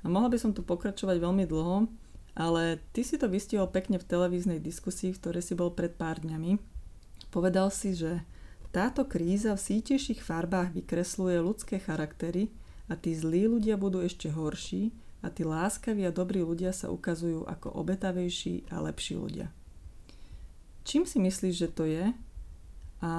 A 0.00 0.06
mohla 0.08 0.32
by 0.32 0.38
som 0.40 0.52
tu 0.56 0.64
pokračovať 0.64 1.20
veľmi 1.20 1.44
dlho, 1.44 1.88
ale 2.36 2.80
ty 2.96 3.04
si 3.04 3.20
to 3.20 3.28
vystihol 3.28 3.68
pekne 3.68 4.00
v 4.00 4.08
televíznej 4.08 4.60
diskusii, 4.60 5.12
v 5.12 5.20
ktorej 5.20 5.44
si 5.44 5.54
bol 5.56 5.72
pred 5.72 5.92
pár 5.92 6.20
dňami. 6.24 6.56
Povedal 7.28 7.68
si, 7.68 7.92
že 7.92 8.24
táto 8.72 9.04
kríza 9.04 9.52
v 9.56 9.64
sítejších 9.66 10.24
farbách 10.24 10.72
vykresluje 10.72 11.36
ľudské 11.42 11.82
charaktery 11.82 12.48
a 12.88 12.96
tí 12.96 13.12
zlí 13.12 13.50
ľudia 13.50 13.76
budú 13.76 14.00
ešte 14.00 14.30
horší 14.30 14.94
a 15.20 15.28
tí 15.28 15.44
láskaví 15.44 16.04
a 16.08 16.14
dobrí 16.14 16.40
ľudia 16.40 16.72
sa 16.72 16.88
ukazujú 16.88 17.44
ako 17.44 17.76
obetavejší 17.76 18.72
a 18.72 18.80
lepší 18.80 19.20
ľudia. 19.20 19.52
Čím 20.84 21.04
si 21.04 21.20
myslíš, 21.20 21.54
že 21.54 21.68
to 21.68 21.84
je? 21.84 22.10
A 23.00 23.12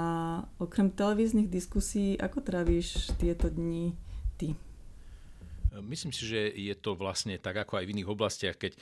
okrem 0.62 0.94
televíznych 0.94 1.50
diskusí, 1.50 2.18
ako 2.18 2.42
trávíš 2.42 3.14
tieto 3.18 3.50
dni 3.50 3.98
ty? 4.38 4.54
Myslím 5.80 6.12
si, 6.12 6.28
že 6.28 6.52
je 6.52 6.76
to 6.76 7.00
vlastne 7.00 7.40
tak 7.40 7.64
ako 7.64 7.80
aj 7.80 7.86
v 7.88 7.94
iných 7.96 8.12
oblastiach, 8.12 8.60
keď 8.60 8.76
e, 8.76 8.80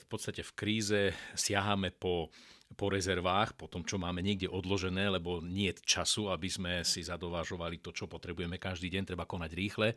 v 0.00 0.06
podstate 0.08 0.40
v 0.40 0.56
kríze 0.56 1.02
siahame 1.36 1.92
po 1.92 2.32
po 2.74 2.90
rezervách, 2.90 3.54
po 3.54 3.70
tom, 3.70 3.86
čo 3.86 4.00
máme 4.00 4.20
niekde 4.20 4.50
odložené, 4.50 5.06
lebo 5.12 5.38
nie 5.44 5.70
je 5.70 5.84
času, 5.84 6.32
aby 6.32 6.48
sme 6.50 6.72
si 6.82 7.04
zadovážovali 7.06 7.78
to, 7.78 7.94
čo 7.94 8.10
potrebujeme 8.10 8.58
každý 8.58 8.90
deň, 8.90 9.14
treba 9.14 9.28
konať 9.28 9.50
rýchle. 9.54 9.94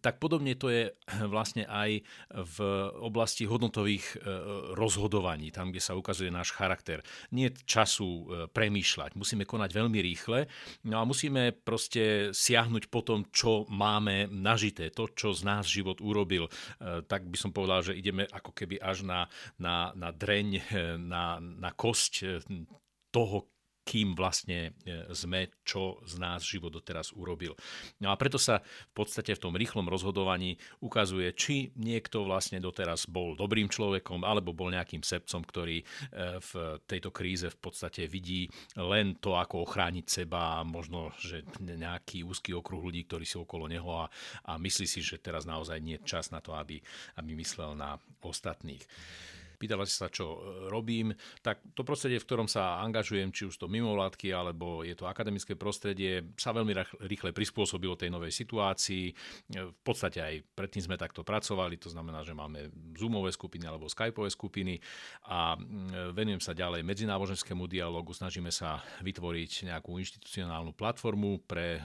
Tak 0.00 0.22
podobne 0.22 0.56
to 0.56 0.72
je 0.72 0.94
vlastne 1.34 1.68
aj 1.68 2.00
v 2.32 2.56
oblasti 3.02 3.44
hodnotových 3.44 4.06
e, 4.08 4.16
rozhodovaní, 4.72 5.52
tam, 5.52 5.70
kde 5.70 5.84
sa 5.84 5.98
ukazuje 5.98 6.32
náš 6.32 6.56
charakter. 6.56 7.04
Nie 7.30 7.52
je 7.52 7.60
času 7.68 8.08
e, 8.08 8.24
premýšľať, 8.48 9.14
musíme 9.14 9.44
konať 9.44 9.70
veľmi 9.76 9.98
rýchle 10.00 10.48
no 10.88 10.96
a 11.02 11.04
musíme 11.04 11.52
proste 11.52 12.32
siahnuť 12.32 12.88
po 12.88 13.04
tom, 13.04 13.28
čo 13.28 13.68
máme 13.68 14.32
nažité, 14.32 14.88
to, 14.88 15.12
čo 15.12 15.36
z 15.36 15.44
nás 15.44 15.68
život 15.68 16.00
urobil. 16.00 16.48
E, 16.48 17.04
tak 17.04 17.28
by 17.28 17.36
som 17.36 17.52
povedal, 17.52 17.84
že 17.84 17.98
ideme 17.98 18.24
ako 18.32 18.56
keby 18.56 18.80
až 18.80 19.04
na, 19.04 19.28
na, 19.60 19.92
na 19.92 20.08
dreň, 20.14 20.48
na, 21.02 21.36
na 21.42 21.70
kosť 21.74 22.12
eh, 22.24 22.40
toho, 23.12 23.52
kým 23.82 24.14
vlastne 24.14 24.72
eh, 24.86 25.10
sme, 25.10 25.50
čo 25.66 25.98
z 26.06 26.14
nás 26.22 26.46
život 26.46 26.70
doteraz 26.70 27.10
urobil. 27.12 27.58
No 27.98 28.14
a 28.14 28.18
preto 28.18 28.38
sa 28.38 28.62
v 28.62 28.92
podstate 28.94 29.34
v 29.34 29.42
tom 29.42 29.54
rýchlom 29.58 29.90
rozhodovaní 29.90 30.56
ukazuje, 30.78 31.34
či 31.34 31.74
niekto 31.74 32.22
vlastne 32.22 32.62
doteraz 32.62 33.10
bol 33.10 33.34
dobrým 33.34 33.66
človekom, 33.66 34.22
alebo 34.22 34.54
bol 34.54 34.70
nejakým 34.70 35.02
sebcom, 35.02 35.42
ktorý 35.42 35.82
eh, 35.82 36.38
v 36.38 36.50
tejto 36.86 37.10
kríze 37.10 37.50
v 37.50 37.58
podstate 37.58 38.06
vidí 38.06 38.46
len 38.78 39.18
to, 39.18 39.34
ako 39.34 39.66
ochrániť 39.66 40.06
seba 40.06 40.62
a 40.62 40.66
možno, 40.66 41.10
že 41.18 41.42
nejaký 41.58 42.22
úzky 42.22 42.54
okruh 42.54 42.78
ľudí, 42.78 43.02
ktorí 43.06 43.26
sú 43.26 43.42
okolo 43.44 43.66
neho 43.66 43.90
a, 43.98 44.06
a 44.46 44.58
myslí 44.62 44.86
si, 44.86 45.02
že 45.02 45.18
teraz 45.18 45.42
naozaj 45.42 45.82
nie 45.82 45.98
je 45.98 46.06
čas 46.06 46.30
na 46.30 46.38
to, 46.38 46.54
aby, 46.54 46.78
aby 47.18 47.30
myslel 47.34 47.74
na 47.74 47.98
ostatných 48.22 48.82
pýtala 49.62 49.86
si 49.86 49.94
sa, 49.94 50.10
čo 50.10 50.26
e, 50.26 50.38
robím, 50.66 51.14
tak 51.38 51.62
to 51.78 51.86
prostredie, 51.86 52.18
v 52.18 52.26
ktorom 52.26 52.50
sa 52.50 52.82
angažujem, 52.82 53.30
či 53.30 53.46
už 53.46 53.54
to 53.54 53.70
mimovládky, 53.70 54.34
alebo 54.34 54.82
je 54.82 54.98
to 54.98 55.06
akademické 55.06 55.54
prostredie, 55.54 56.34
sa 56.34 56.50
veľmi 56.50 56.74
rýchle 57.06 57.30
prispôsobilo 57.30 57.94
tej 57.94 58.10
novej 58.10 58.34
situácii. 58.34 59.06
E, 59.06 59.14
v 59.70 59.82
podstate 59.86 60.18
aj 60.18 60.34
predtým 60.58 60.90
sme 60.90 60.98
takto 60.98 61.22
pracovali, 61.22 61.78
to 61.78 61.86
znamená, 61.94 62.26
že 62.26 62.34
máme 62.34 62.74
Zoomové 62.98 63.30
skupiny 63.30 63.70
alebo 63.70 63.86
Skypeové 63.86 64.34
skupiny 64.34 64.82
a 65.30 65.54
venujem 66.10 66.42
sa 66.42 66.56
ďalej 66.56 66.82
medzináboženskému 66.82 67.70
dialogu, 67.70 68.10
snažíme 68.10 68.50
sa 68.50 68.82
vytvoriť 69.06 69.70
nejakú 69.70 70.00
inštitucionálnu 70.02 70.74
platformu 70.74 71.38
pre 71.46 71.78
e, 71.78 71.80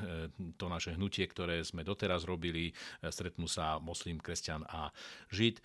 to 0.55 0.65
naše 0.65 0.97
hnutie, 0.97 1.27
ktoré 1.27 1.61
sme 1.61 1.85
doteraz 1.85 2.23
robili. 2.23 2.71
Stretnú 3.03 3.45
sa 3.51 3.77
moslim, 3.83 4.17
kresťan 4.17 4.63
a 4.65 4.89
žid. 5.27 5.59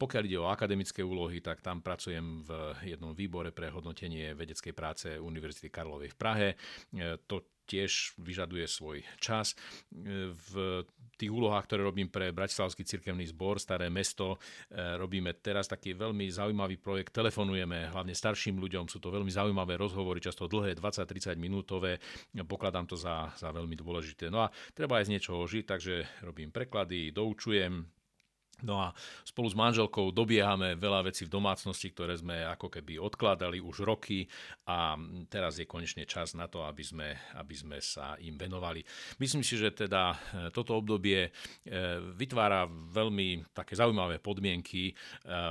Pokiaľ 0.00 0.22
ide 0.24 0.38
o 0.40 0.48
akademické 0.48 1.04
úlohy, 1.04 1.43
tak 1.44 1.60
tam 1.60 1.84
pracujem 1.84 2.40
v 2.48 2.50
jednom 2.88 3.12
výbore 3.12 3.52
pre 3.52 3.68
hodnotenie 3.68 4.32
vedeckej 4.32 4.72
práce 4.72 5.20
Univerzity 5.20 5.68
Karlovej 5.68 6.16
v 6.16 6.16
Prahe. 6.16 6.48
E, 6.96 7.20
to 7.28 7.44
tiež 7.68 8.16
vyžaduje 8.20 8.64
svoj 8.68 9.04
čas. 9.20 9.52
E, 9.92 10.32
v 10.32 10.84
tých 11.14 11.30
úlohách, 11.32 11.64
ktoré 11.68 11.86
robím 11.86 12.10
pre 12.10 12.34
Bratislavský 12.34 12.84
cirkevný 12.84 13.24
zbor, 13.30 13.56
Staré 13.60 13.88
mesto, 13.88 14.36
e, 14.68 14.78
robíme 14.96 15.32
teraz 15.40 15.68
taký 15.68 15.96
veľmi 15.96 16.28
zaujímavý 16.28 16.76
projekt. 16.80 17.16
Telefonujeme 17.16 17.92
hlavne 17.92 18.12
starším 18.12 18.60
ľuďom, 18.60 18.90
sú 18.90 19.00
to 19.00 19.12
veľmi 19.12 19.30
zaujímavé 19.32 19.80
rozhovory, 19.80 20.20
často 20.20 20.50
dlhé, 20.50 20.76
20-30 20.76 21.36
minútové. 21.40 22.00
Pokladám 22.44 22.88
to 22.88 22.96
za, 22.98 23.32
za 23.36 23.48
veľmi 23.54 23.76
dôležité. 23.78 24.28
No 24.28 24.44
a 24.44 24.52
treba 24.76 25.00
aj 25.00 25.08
z 25.08 25.12
niečoho 25.16 25.40
žiť, 25.46 25.64
takže 25.64 25.94
robím 26.26 26.52
preklady, 26.52 27.14
doučujem, 27.14 27.86
No 28.62 28.78
a 28.78 28.94
spolu 29.26 29.50
s 29.50 29.56
manželkou 29.58 30.14
dobiehame 30.14 30.78
veľa 30.78 31.10
vecí 31.10 31.26
v 31.26 31.34
domácnosti, 31.34 31.90
ktoré 31.90 32.14
sme 32.14 32.46
ako 32.46 32.70
keby 32.70 33.02
odkladali 33.02 33.58
už 33.58 33.82
roky 33.82 34.30
a 34.70 34.94
teraz 35.26 35.58
je 35.58 35.66
konečne 35.66 36.06
čas 36.06 36.38
na 36.38 36.46
to, 36.46 36.62
aby 36.62 36.84
sme, 36.86 37.08
aby 37.34 37.54
sme 37.56 37.78
sa 37.82 38.14
im 38.22 38.38
venovali. 38.38 38.86
Myslím 39.18 39.42
si, 39.42 39.58
že 39.58 39.74
teda 39.74 40.14
e, 40.14 40.16
toto 40.54 40.78
obdobie 40.78 41.28
e, 41.28 41.30
vytvára 42.14 42.70
veľmi 42.70 43.50
také 43.50 43.74
zaujímavé 43.74 44.22
podmienky 44.22 44.90
e, 44.90 44.94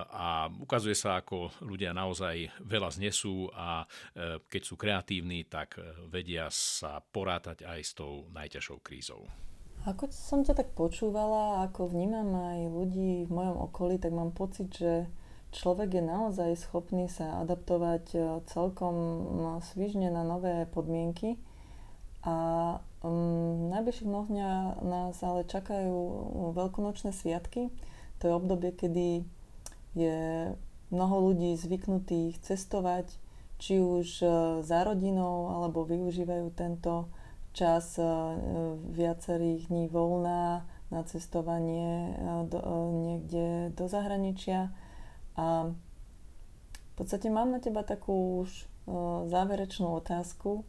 a 0.08 0.48
ukazuje 0.48 0.96
sa, 0.96 1.20
ako 1.20 1.52
ľudia 1.68 1.92
naozaj 1.92 2.64
veľa 2.64 2.90
znesú 2.96 3.50
a 3.52 3.86
keď 4.48 4.62
sú 4.64 4.76
kreatívni, 4.78 5.46
tak 5.50 5.76
vedia 6.08 6.48
sa 6.54 7.02
porátať 7.02 7.66
aj 7.66 7.80
s 7.82 7.92
tou 7.98 8.30
najťažšou 8.32 8.78
krízou. 8.80 9.26
Ako 9.84 10.08
som 10.16 10.48
ťa 10.48 10.56
tak 10.56 10.70
počúvala, 10.80 11.68
ako 11.68 11.92
vnímam 11.92 12.32
aj 12.32 12.60
ľudí 12.72 13.28
v 13.28 13.32
mojom 13.32 13.58
okolí, 13.68 14.00
tak 14.00 14.16
mám 14.16 14.32
pocit, 14.32 14.72
že 14.72 15.12
človek 15.52 16.00
je 16.00 16.04
naozaj 16.04 16.56
schopný 16.56 17.12
sa 17.12 17.44
adaptovať 17.44 18.04
e, 18.16 18.18
celkom 18.48 18.96
svižne 19.60 20.08
na 20.08 20.24
nové 20.24 20.64
podmienky 20.72 21.36
a 22.24 22.80
Um, 23.04 23.68
najbližších 23.68 24.08
dňoch 24.08 24.30
nás 24.80 25.20
ale 25.20 25.44
čakajú 25.44 25.92
veľkonočné 26.56 27.12
sviatky. 27.12 27.68
To 28.24 28.32
je 28.32 28.32
obdobie, 28.32 28.72
kedy 28.72 29.28
je 29.92 30.20
mnoho 30.88 31.16
ľudí 31.28 31.60
zvyknutých 31.60 32.40
cestovať, 32.40 33.12
či 33.60 33.84
už 33.84 34.08
e, 34.24 34.28
za 34.64 34.88
rodinou, 34.88 35.52
alebo 35.52 35.84
využívajú 35.84 36.48
tento 36.56 37.12
čas 37.54 37.96
e, 37.98 38.06
viacerých 38.94 39.70
dní 39.70 39.88
voľná 39.88 40.66
na 40.94 41.02
cestovanie 41.10 42.14
do, 42.50 42.62
niekde 42.94 43.74
do 43.74 43.90
zahraničia. 43.90 44.70
A 45.34 45.74
v 45.74 46.94
podstate 46.94 47.34
mám 47.34 47.50
na 47.50 47.58
teba 47.58 47.82
takú 47.82 48.46
už 48.46 48.70
záverečnú 49.34 49.98
otázku, 49.98 50.62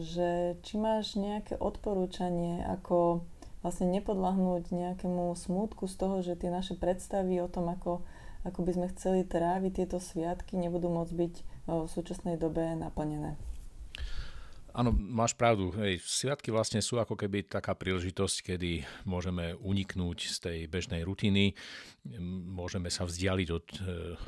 že 0.00 0.58
či 0.66 0.74
máš 0.80 1.14
nejaké 1.14 1.54
odporúčanie, 1.54 2.64
ako 2.66 3.22
vlastne 3.60 3.92
nepodlahnúť 3.92 4.72
nejakému 4.72 5.30
smútku 5.36 5.86
z 5.86 5.94
toho, 5.94 6.16
že 6.24 6.34
tie 6.34 6.50
naše 6.50 6.74
predstavy 6.74 7.38
o 7.38 7.48
tom, 7.48 7.70
ako, 7.70 8.02
ako 8.42 8.58
by 8.66 8.70
sme 8.74 8.86
chceli 8.96 9.20
tráviť 9.22 9.84
tieto 9.84 9.98
sviatky, 10.00 10.56
nebudú 10.56 10.90
môcť 10.90 11.12
byť 11.14 11.34
v 11.70 11.88
súčasnej 11.88 12.36
dobe 12.40 12.74
naplnené. 12.76 13.36
Áno, 14.74 14.90
máš 14.90 15.38
pravdu. 15.38 15.70
Hej, 15.78 16.02
sviatky 16.02 16.50
vlastne 16.50 16.82
sú 16.82 16.98
ako 16.98 17.14
keby 17.14 17.46
taká 17.46 17.78
príležitosť, 17.78 18.36
kedy 18.42 18.82
môžeme 19.06 19.54
uniknúť 19.62 20.18
z 20.26 20.36
tej 20.42 20.58
bežnej 20.66 21.06
rutiny, 21.06 21.54
môžeme 22.50 22.90
sa 22.90 23.06
vzdialiť 23.06 23.48
od 23.54 23.66
e, 23.70 23.78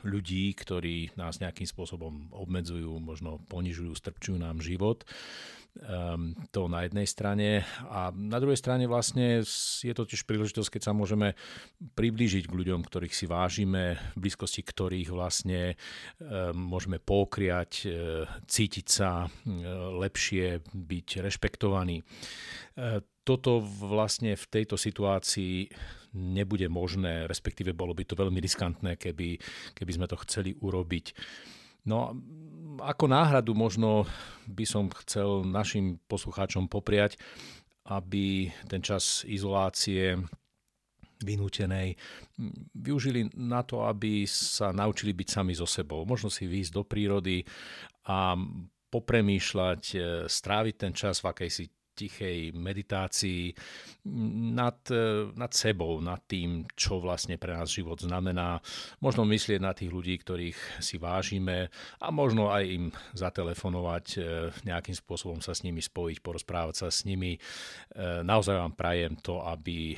ľudí, 0.07 0.55
ktorí 0.55 1.19
nás 1.19 1.43
nejakým 1.43 1.67
spôsobom 1.67 2.31
obmedzujú, 2.31 2.95
možno 3.03 3.43
ponižujú, 3.51 3.91
strpčujú 3.99 4.39
nám 4.39 4.63
život. 4.63 5.03
Um, 5.77 6.33
to 6.57 6.73
na 6.73 6.89
jednej 6.89 7.05
strane 7.05 7.61
a 7.93 8.09
na 8.09 8.41
druhej 8.41 8.57
strane 8.57 8.89
vlastne 8.89 9.45
je 9.85 9.93
to 9.93 10.09
tiež 10.09 10.25
príležitosť, 10.25 10.73
keď 10.73 10.83
sa 10.89 10.97
môžeme 10.97 11.37
priblížiť 11.93 12.49
k 12.49 12.57
ľuďom, 12.57 12.81
ktorých 12.81 13.13
si 13.13 13.29
vážime, 13.29 14.01
v 14.17 14.25
blízkosti 14.25 14.65
ktorých 14.65 15.13
vlastne 15.13 15.77
um, 15.77 16.57
môžeme 16.73 16.97
pokriať, 16.97 17.73
uh, 17.85 18.25
cítiť 18.49 18.87
sa 18.89 19.29
uh, 19.29 19.31
lepšie, 20.01 20.65
byť 20.65 21.21
rešpektovaní. 21.21 22.01
Uh, 22.01 23.05
toto 23.21 23.61
vlastne 23.61 24.33
v 24.33 24.45
tejto 24.49 24.81
situácii 24.81 25.69
nebude 26.17 26.73
možné, 26.73 27.29
respektíve 27.29 27.77
bolo 27.77 27.93
by 27.93 28.09
to 28.09 28.17
veľmi 28.17 28.41
riskantné, 28.41 28.97
keby, 28.97 29.37
keby 29.77 29.93
sme 29.93 30.07
to 30.09 30.17
chceli 30.25 30.57
urobiť. 30.57 31.13
No 31.87 32.19
ako 32.83 33.09
náhradu 33.09 33.57
možno 33.57 34.05
by 34.51 34.65
som 34.69 34.93
chcel 35.07 35.47
našim 35.47 35.97
poslucháčom 36.11 36.69
popriať, 36.69 37.17
aby 37.87 38.51
ten 38.67 38.83
čas 38.83 39.23
izolácie 39.25 40.19
vynútenej 41.23 41.97
využili 42.77 43.33
na 43.41 43.65
to, 43.65 43.89
aby 43.89 44.29
sa 44.29 44.75
naučili 44.75 45.17
byť 45.17 45.29
sami 45.31 45.57
so 45.57 45.65
sebou. 45.65 46.05
Možno 46.05 46.29
si 46.29 46.45
výjsť 46.45 46.73
do 46.77 46.83
prírody 46.85 47.41
a 48.05 48.37
popremýšľať, 48.93 49.83
e, 49.97 49.99
stráviť 50.29 50.75
ten 50.77 50.93
čas 50.93 51.25
v 51.25 51.33
akejsi 51.33 51.65
tichej 51.97 52.53
meditácii 52.53 53.57
nad, 54.53 54.79
e, 54.93 55.33
nad 55.33 55.53
sebou, 55.57 55.99
nad 56.05 56.21
tým, 56.29 56.69
čo 56.77 57.01
vlastne 57.01 57.41
pre 57.41 57.57
nás 57.57 57.73
život 57.73 57.97
znamená. 57.97 58.61
Možno 59.01 59.25
myslieť 59.25 59.61
na 59.65 59.73
tých 59.73 59.89
ľudí, 59.89 60.21
ktorých 60.21 60.85
si 60.85 61.01
vážime 61.01 61.73
a 61.99 62.13
možno 62.13 62.53
aj 62.53 62.65
im 62.69 62.85
zatelefonovať, 63.17 64.07
e, 64.15 64.19
nejakým 64.69 64.95
spôsobom 64.95 65.41
sa 65.41 65.57
s 65.57 65.65
nimi 65.65 65.81
spojiť, 65.81 66.21
porozprávať 66.21 66.75
sa 66.85 66.89
s 66.93 67.09
nimi. 67.09 67.35
E, 67.35 67.41
naozaj 68.21 68.55
vám 68.61 68.75
prajem 68.77 69.17
to, 69.19 69.41
aby 69.41 69.97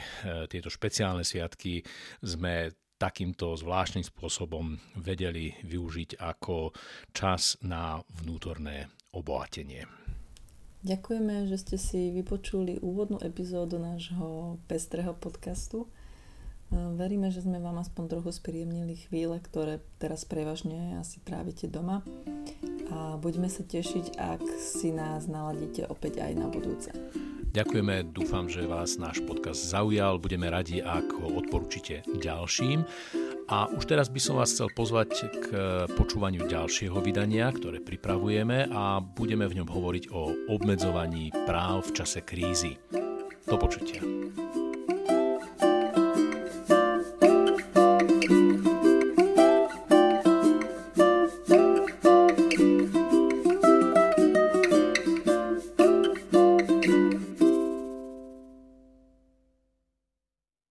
tieto 0.49 0.71
špeciálne 0.71 1.27
sviatky 1.27 1.83
sme 2.23 2.71
takýmto 2.99 3.55
zvláštnym 3.55 4.03
spôsobom 4.03 4.75
vedeli 4.99 5.55
využiť 5.63 6.19
ako 6.19 6.75
čas 7.15 7.57
na 7.63 8.03
vnútorné 8.21 8.91
obohatenie. 9.15 10.08
Ďakujeme, 10.87 11.51
že 11.51 11.59
ste 11.59 11.77
si 11.77 12.15
vypočuli 12.15 12.79
úvodnú 12.79 13.19
epizódu 13.19 13.83
nášho 13.83 14.63
pestrého 14.71 15.11
podcastu. 15.11 15.85
E, 15.85 15.89
veríme, 16.95 17.35
že 17.35 17.43
sme 17.43 17.59
vám 17.59 17.83
aspoň 17.83 18.15
trochu 18.15 18.31
spríjemnili 18.31 18.95
chvíle, 19.11 19.43
ktoré 19.43 19.83
teraz 19.99 20.23
prevažne 20.23 20.95
asi 21.03 21.19
trávite 21.27 21.67
doma. 21.67 22.07
A 22.95 23.19
budeme 23.19 23.51
sa 23.51 23.67
tešiť, 23.67 24.23
ak 24.23 24.43
si 24.63 24.95
nás 24.95 25.27
naladíte 25.27 25.83
opäť 25.91 26.23
aj 26.23 26.33
na 26.39 26.47
budúce. 26.47 26.95
Ďakujeme, 27.49 28.15
dúfam, 28.15 28.47
že 28.47 28.63
vás 28.63 29.03
náš 29.03 29.19
podcast 29.27 29.59
zaujal. 29.59 30.23
Budeme 30.23 30.47
radi, 30.47 30.79
ak 30.79 31.11
ho 31.11 31.43
odporúčite 31.43 32.07
ďalším. 32.07 32.87
A 33.49 33.65
už 33.73 33.89
teraz 33.89 34.13
by 34.13 34.21
som 34.21 34.37
vás 34.37 34.53
chcel 34.53 34.69
pozvať 34.77 35.25
k 35.33 35.49
počúvaniu 35.97 36.45
ďalšieho 36.45 37.01
vydania, 37.01 37.49
ktoré 37.49 37.81
pripravujeme 37.81 38.69
a 38.69 39.01
budeme 39.01 39.49
v 39.49 39.65
ňom 39.65 39.69
hovoriť 39.73 40.05
o 40.13 40.53
obmedzovaní 40.53 41.33
práv 41.49 41.89
v 41.89 41.97
čase 41.97 42.21
krízy. 42.21 42.77
Do 43.49 43.57
počutia. 43.57 44.05